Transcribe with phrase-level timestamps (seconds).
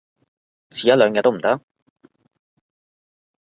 [0.71, 1.61] 遲一兩日都唔得？